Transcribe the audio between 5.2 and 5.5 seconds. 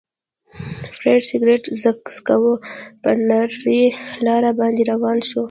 شو.